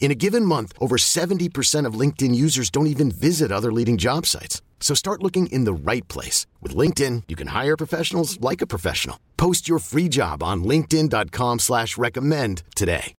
In 0.00 0.10
a 0.10 0.14
given 0.14 0.44
month, 0.44 0.72
over 0.80 0.96
70% 0.96 1.84
of 1.84 1.94
LinkedIn 1.94 2.34
users 2.34 2.70
don't 2.70 2.86
even 2.86 3.10
visit 3.10 3.52
other 3.52 3.70
leading 3.72 3.98
job 3.98 4.24
sites. 4.24 4.62
So 4.80 4.94
start 4.94 5.22
looking 5.22 5.48
in 5.48 5.64
the 5.64 5.72
right 5.74 6.06
place. 6.08 6.46
With 6.62 6.74
LinkedIn, 6.74 7.24
you 7.28 7.36
can 7.36 7.48
hire 7.48 7.76
professionals 7.76 8.40
like 8.40 8.62
a 8.62 8.66
professional. 8.66 9.18
Post 9.36 9.68
your 9.68 9.80
free 9.80 10.08
job 10.08 10.42
on 10.42 10.64
linkedin.com 10.64 11.58
slash 11.58 11.98
recommend 11.98 12.62
today. 12.74 13.14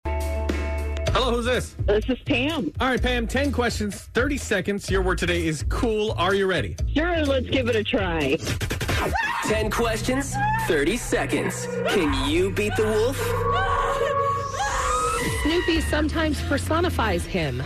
Hello, 1.12 1.32
who's 1.32 1.46
this? 1.46 1.76
This 1.86 2.06
is 2.08 2.20
Pam. 2.20 2.72
All 2.80 2.88
right, 2.88 3.02
Pam, 3.02 3.28
10 3.28 3.52
questions, 3.52 3.96
30 4.14 4.38
seconds. 4.38 4.90
Your 4.90 5.02
word 5.02 5.18
today 5.18 5.46
is 5.46 5.66
cool. 5.68 6.14
Are 6.14 6.34
you 6.34 6.46
ready? 6.46 6.78
Sure, 6.94 7.26
let's 7.26 7.50
give 7.50 7.68
it 7.68 7.76
a 7.76 7.84
try. 7.84 8.38
10 9.44 9.72
questions, 9.72 10.34
30 10.68 10.98
seconds. 10.98 11.68
Can 11.90 12.30
you 12.30 12.52
beat 12.52 12.76
the 12.76 12.86
wolf? 12.86 13.79
Snoopy 15.44 15.82
sometimes 15.82 16.42
personifies 16.44 17.26
him. 17.26 17.62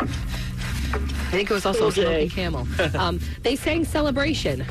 I 0.00 1.30
think 1.30 1.50
it 1.50 1.54
was 1.54 1.66
also 1.66 1.86
Okay. 1.88 2.28
Smoking 2.28 2.30
Camel. 2.30 2.66
Um, 2.98 3.20
they 3.42 3.56
sang 3.56 3.84
Celebration. 3.84 4.64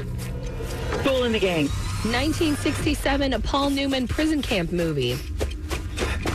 Kool 1.03 1.23
and 1.23 1.33
the 1.35 1.39
Gang. 1.39 1.67
1967, 2.03 3.33
a 3.33 3.39
Paul 3.39 3.69
Newman 3.71 4.07
prison 4.07 4.41
camp 4.41 4.71
movie. 4.71 5.17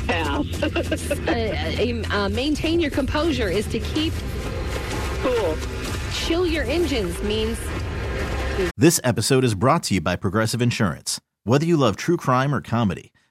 Pass. 0.07 0.47
Uh, 1.29 2.03
uh, 2.15 2.29
maintain 2.29 2.79
your 2.81 2.91
composure 2.91 3.49
is 3.49 3.67
to 3.67 3.79
keep 3.81 4.13
cool. 5.23 5.57
chill 6.13 6.47
your 6.47 6.65
engines 6.65 7.21
means 7.23 7.59
This 8.77 9.01
episode 9.05 9.45
is 9.45 9.55
brought 9.55 9.83
to 9.85 9.95
you 9.95 10.01
by 10.01 10.17
Progressive 10.17 10.61
Insurance. 10.63 11.21
Whether 11.45 11.65
you 11.67 11.77
love 11.77 11.97
true 11.97 12.17
crime 12.17 12.55
or 12.55 12.61
comedy, 12.61 13.12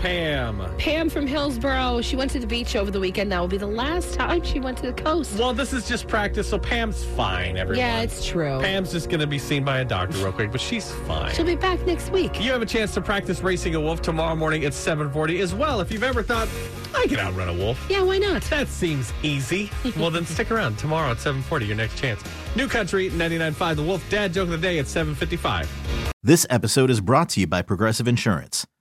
Pam. 0.00 0.62
Pam 0.78 1.08
from 1.10 1.26
Hillsboro. 1.26 2.00
She 2.00 2.14
went 2.16 2.30
to 2.30 2.38
the 2.38 2.46
beach 2.46 2.76
over 2.76 2.90
the 2.90 3.00
weekend. 3.00 3.32
That 3.32 3.40
will 3.40 3.48
be 3.48 3.58
the 3.58 3.66
last 3.66 4.14
time 4.14 4.42
she 4.44 4.60
went 4.60 4.78
to 4.78 4.86
the 4.86 4.92
coast. 4.92 5.38
Well, 5.38 5.52
this 5.52 5.72
is 5.72 5.88
just 5.88 6.06
practice, 6.06 6.48
so 6.48 6.58
Pam's 6.58 7.04
fine, 7.04 7.56
everyone. 7.56 7.78
yeah, 7.78 8.00
it's 8.00 8.24
true. 8.24 8.60
Pam's 8.60 8.92
just 8.92 9.10
going 9.10 9.20
to 9.20 9.26
be 9.26 9.38
seen 9.38 9.64
by 9.64 9.80
a 9.80 9.84
doctor 9.84 10.18
real 10.18 10.32
quick, 10.32 10.52
but 10.52 10.60
she's 10.60 10.90
fine. 11.06 11.34
She'll 11.34 11.44
be 11.44 11.56
back 11.56 11.84
next 11.84 12.10
week. 12.10 12.40
You 12.42 12.52
have 12.52 12.62
a 12.62 12.66
chance 12.66 12.94
to 12.94 13.00
practice 13.00 13.40
racing 13.40 13.74
a 13.74 13.80
wolf 13.80 14.00
tomorrow 14.00 14.36
morning 14.36 14.64
at 14.64 14.72
740 14.72 15.40
as 15.40 15.54
well. 15.54 15.80
If 15.80 15.90
you've 15.90 16.04
ever 16.04 16.22
thought, 16.22 16.48
I 16.94 17.06
could 17.08 17.18
outrun 17.18 17.48
a 17.48 17.54
wolf. 17.54 17.84
Yeah, 17.90 18.02
why 18.02 18.18
not? 18.18 18.42
That 18.44 18.68
seems 18.68 19.12
easy. 19.22 19.70
well, 19.96 20.10
then 20.10 20.24
stick 20.24 20.50
around 20.50 20.78
tomorrow 20.78 21.10
at 21.10 21.18
740, 21.18 21.66
your 21.66 21.76
next 21.76 21.98
chance. 21.98 22.22
New 22.54 22.68
Country 22.68 23.10
99.5 23.10 23.76
The 23.76 23.82
Wolf 23.82 24.08
Dad 24.10 24.32
Joke 24.32 24.44
of 24.44 24.50
the 24.50 24.58
Day 24.58 24.78
at 24.78 24.86
755. 24.86 25.68
This 26.22 26.46
episode 26.50 26.90
is 26.90 27.00
brought 27.00 27.28
to 27.30 27.40
you 27.40 27.46
by 27.46 27.62
Progressive 27.62 28.06
Insurance. 28.08 28.66